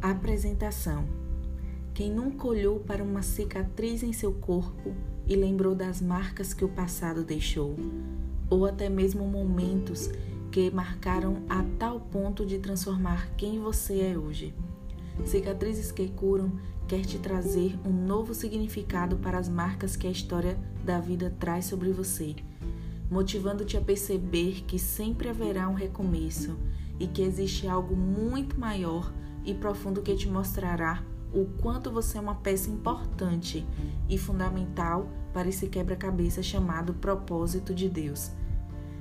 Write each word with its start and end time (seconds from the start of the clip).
apresentação. 0.00 1.04
Quem 1.94 2.12
nunca 2.12 2.46
olhou 2.46 2.78
para 2.78 3.02
uma 3.02 3.22
cicatriz 3.22 4.02
em 4.02 4.12
seu 4.12 4.32
corpo 4.32 4.94
e 5.26 5.34
lembrou 5.34 5.74
das 5.74 6.00
marcas 6.00 6.54
que 6.54 6.64
o 6.64 6.68
passado 6.68 7.24
deixou, 7.24 7.74
ou 8.48 8.64
até 8.64 8.88
mesmo 8.88 9.26
momentos 9.26 10.10
que 10.50 10.70
marcaram 10.70 11.42
a 11.48 11.64
tal 11.78 12.00
ponto 12.00 12.46
de 12.46 12.58
transformar 12.58 13.28
quem 13.36 13.60
você 13.60 14.00
é 14.00 14.18
hoje. 14.18 14.54
Cicatrizes 15.24 15.90
que 15.90 16.08
curam 16.08 16.52
quer 16.86 17.04
te 17.04 17.18
trazer 17.18 17.78
um 17.84 17.92
novo 17.92 18.32
significado 18.32 19.16
para 19.16 19.38
as 19.38 19.48
marcas 19.48 19.96
que 19.96 20.06
a 20.06 20.10
história 20.10 20.58
da 20.84 21.00
vida 21.00 21.34
traz 21.38 21.66
sobre 21.66 21.90
você, 21.90 22.36
motivando-te 23.10 23.76
a 23.76 23.80
perceber 23.80 24.64
que 24.66 24.78
sempre 24.78 25.28
haverá 25.28 25.68
um 25.68 25.74
recomeço 25.74 26.56
e 26.98 27.06
que 27.06 27.22
existe 27.22 27.66
algo 27.66 27.94
muito 27.94 28.58
maior 28.58 29.12
e 29.44 29.54
profundo 29.54 30.02
que 30.02 30.14
te 30.14 30.28
mostrará 30.28 31.02
o 31.32 31.44
quanto 31.60 31.90
você 31.90 32.18
é 32.18 32.20
uma 32.20 32.34
peça 32.34 32.70
importante 32.70 33.66
e 34.08 34.16
fundamental 34.16 35.08
para 35.32 35.48
esse 35.48 35.68
quebra-cabeça 35.68 36.42
chamado 36.42 36.94
propósito 36.94 37.74
de 37.74 37.88
Deus. 37.88 38.30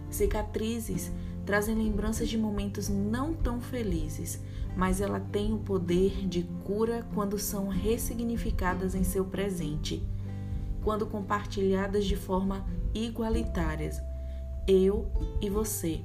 Cicatrizes 0.10 1.12
trazem 1.46 1.76
lembranças 1.76 2.28
de 2.28 2.38
momentos 2.38 2.90
não 2.90 3.34
tão 3.34 3.62
felizes, 3.62 4.42
mas 4.76 5.00
ela 5.00 5.20
tem 5.20 5.54
o 5.54 5.60
poder 5.60 6.28
de 6.28 6.44
cura 6.66 7.08
quando 7.14 7.40
são 7.40 7.70
ressignificadas 7.70 8.94
em 8.94 9.04
seu 9.04 9.26
presente, 9.26 10.06
quando 10.84 11.06
compartilhadas 11.06 12.06
de 12.06 12.16
forma 12.16 12.66
igualitárias, 12.94 14.02
eu 14.68 15.10
e 15.42 15.50
você. 15.50 16.02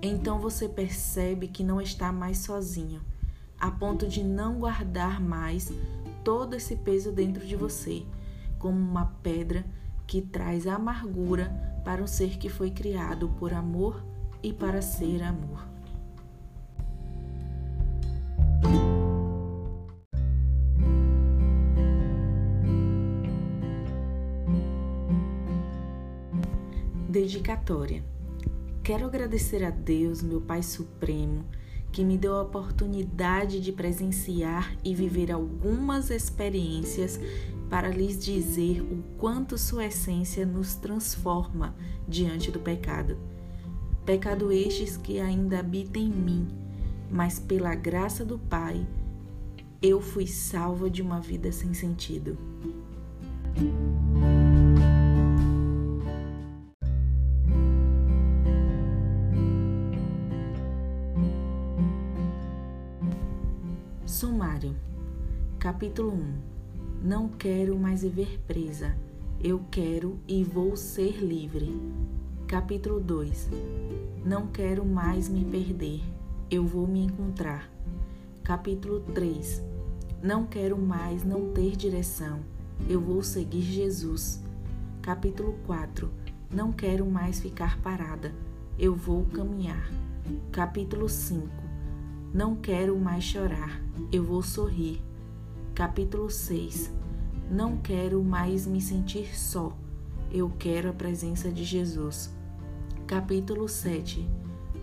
Então 0.00 0.40
você 0.40 0.68
percebe 0.68 1.48
que 1.48 1.62
não 1.62 1.80
está 1.80 2.10
mais 2.10 2.38
sozinho, 2.38 3.02
a 3.58 3.70
ponto 3.70 4.06
de 4.06 4.22
não 4.22 4.58
guardar 4.58 5.20
mais 5.20 5.72
todo 6.24 6.54
esse 6.54 6.76
peso 6.76 7.12
dentro 7.12 7.46
de 7.46 7.56
você, 7.56 8.04
como 8.58 8.78
uma 8.78 9.06
pedra 9.22 9.64
que 10.06 10.20
traz 10.20 10.66
amargura 10.66 11.50
para 11.84 12.02
um 12.02 12.06
ser 12.06 12.38
que 12.38 12.48
foi 12.48 12.70
criado 12.70 13.28
por 13.38 13.52
amor 13.52 14.02
e 14.42 14.52
para 14.52 14.82
ser 14.82 15.22
amor. 15.22 15.66
Dedicatória. 27.08 28.04
Quero 28.82 29.06
agradecer 29.06 29.64
a 29.64 29.70
Deus, 29.70 30.22
meu 30.22 30.40
Pai 30.40 30.62
Supremo, 30.62 31.44
que 31.92 32.04
me 32.04 32.18
deu 32.18 32.34
a 32.34 32.42
oportunidade 32.42 33.60
de 33.60 33.72
presenciar 33.72 34.76
e 34.84 34.94
viver 34.94 35.32
algumas 35.32 36.10
experiências 36.10 37.18
para 37.70 37.88
lhes 37.88 38.22
dizer 38.22 38.80
o 38.82 39.02
quanto 39.18 39.58
Sua 39.58 39.86
essência 39.86 40.46
nos 40.46 40.74
transforma 40.74 41.74
diante 42.06 42.50
do 42.50 42.60
pecado. 42.60 43.16
Pecado 44.04 44.52
estes 44.52 44.96
que 44.96 45.18
ainda 45.18 45.58
habita 45.58 45.98
em 45.98 46.10
mim, 46.10 46.46
mas 47.10 47.38
pela 47.38 47.74
graça 47.74 48.24
do 48.24 48.38
Pai, 48.38 48.86
eu 49.82 50.00
fui 50.00 50.26
salva 50.26 50.88
de 50.88 51.02
uma 51.02 51.20
vida 51.20 51.50
sem 51.50 51.74
sentido. 51.74 52.38
Sumário 64.06 64.76
Capítulo 65.58 66.12
1 66.12 66.34
Não 67.02 67.28
quero 67.28 67.76
mais 67.76 68.02
viver 68.02 68.38
presa. 68.46 68.96
Eu 69.42 69.64
quero 69.68 70.20
e 70.28 70.44
vou 70.44 70.76
ser 70.76 71.16
livre. 71.16 71.76
Capítulo 72.46 73.00
2 73.00 73.50
Não 74.24 74.46
quero 74.46 74.84
mais 74.84 75.28
me 75.28 75.44
perder, 75.44 76.04
eu 76.48 76.64
vou 76.64 76.86
me 76.86 77.00
encontrar. 77.00 77.68
Capítulo 78.44 79.00
3 79.12 79.60
Não 80.22 80.46
quero 80.46 80.78
mais 80.78 81.24
não 81.24 81.52
ter 81.52 81.74
direção, 81.74 82.38
eu 82.88 83.00
vou 83.00 83.24
seguir 83.24 83.62
Jesus. 83.62 84.40
Capítulo 85.02 85.58
4 85.66 86.08
Não 86.48 86.70
quero 86.70 87.04
mais 87.04 87.40
ficar 87.40 87.76
parada, 87.80 88.32
eu 88.78 88.94
vou 88.94 89.24
caminhar. 89.24 89.90
Capítulo 90.52 91.08
5 91.08 91.65
Não 92.36 92.54
quero 92.54 92.98
mais 92.98 93.24
chorar, 93.24 93.80
eu 94.12 94.22
vou 94.22 94.42
sorrir. 94.42 95.02
Capítulo 95.74 96.28
6 96.28 96.92
Não 97.50 97.78
quero 97.78 98.22
mais 98.22 98.66
me 98.66 98.78
sentir 98.78 99.34
só, 99.34 99.74
eu 100.30 100.52
quero 100.58 100.90
a 100.90 100.92
presença 100.92 101.50
de 101.50 101.64
Jesus. 101.64 102.30
Capítulo 103.06 103.66
7 103.66 104.28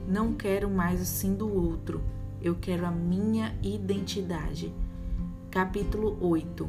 Não 0.07 0.33
quero 0.33 0.67
mais 0.67 0.99
o 0.99 1.05
sim 1.05 1.35
do 1.35 1.47
outro, 1.47 2.01
eu 2.41 2.55
quero 2.55 2.87
a 2.87 2.91
minha 2.91 3.55
identidade. 3.61 4.73
Capítulo 5.51 6.17
8 6.21 6.67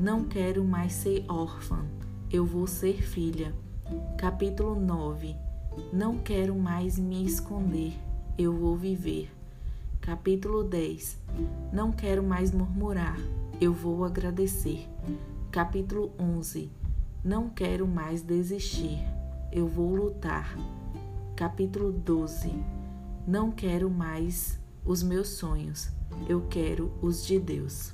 Não 0.00 0.24
quero 0.24 0.64
mais 0.64 0.94
ser 0.94 1.24
órfã, 1.28 1.86
eu 2.28 2.44
vou 2.44 2.66
ser 2.66 3.00
filha. 3.00 3.54
Capítulo 4.18 4.74
9 4.74 5.36
Não 5.92 6.18
quero 6.18 6.56
mais 6.56 6.98
me 6.98 7.24
esconder, 7.24 7.92
eu 8.36 8.52
vou 8.52 8.76
viver. 8.76 9.30
Capítulo 10.02 10.62
10 10.62 11.18
Não 11.72 11.90
quero 11.90 12.22
mais 12.22 12.50
murmurar, 12.50 13.18
eu 13.58 13.72
vou 13.72 14.04
agradecer. 14.04 14.86
Capítulo 15.50 16.12
11 16.18 16.70
Não 17.24 17.48
quero 17.48 17.88
mais 17.88 18.20
desistir 18.20 18.98
eu 19.52 19.68
vou 19.68 19.94
lutar. 19.94 20.56
Capítulo 21.36 21.92
12. 21.92 22.50
Não 23.26 23.52
quero 23.52 23.90
mais 23.90 24.58
os 24.84 25.02
meus 25.02 25.28
sonhos, 25.28 25.90
eu 26.26 26.46
quero 26.48 26.90
os 27.02 27.24
de 27.26 27.38
Deus. 27.38 27.92